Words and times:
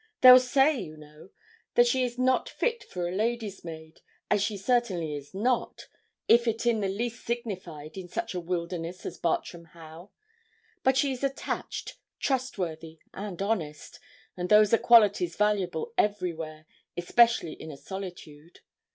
'They'll 0.21 0.39
say, 0.39 0.79
you 0.79 0.97
know, 0.97 1.29
that 1.75 1.85
she 1.85 2.03
is 2.03 2.17
not 2.17 2.49
fit 2.49 2.83
for 2.83 3.07
a 3.07 3.11
lady's 3.11 3.63
maid, 3.63 4.01
as 4.31 4.41
she 4.41 4.57
certainly 4.57 5.13
is 5.13 5.35
not, 5.35 5.85
if 6.27 6.47
it 6.47 6.65
in 6.65 6.79
the 6.79 6.87
least 6.89 7.23
signified 7.23 7.95
in 7.95 8.07
such 8.07 8.33
a 8.33 8.39
wilderness 8.39 9.05
as 9.05 9.19
Bartram 9.19 9.65
Haugh; 9.75 10.09
but 10.81 10.97
she 10.97 11.11
is 11.11 11.23
attached, 11.23 11.97
trustworthy, 12.19 12.97
and 13.13 13.43
honest; 13.43 13.99
and 14.35 14.49
those 14.49 14.73
are 14.73 14.79
qualities 14.79 15.35
valuable 15.35 15.93
everywhere, 15.99 16.65
especially 16.97 17.53
in 17.53 17.69
a 17.69 17.77
solitude. 17.77 18.61